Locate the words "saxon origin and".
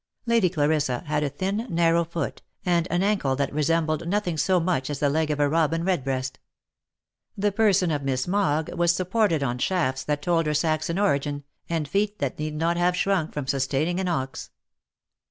10.55-11.87